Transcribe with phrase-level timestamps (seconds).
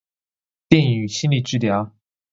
[0.67, 1.91] 電影與心理治療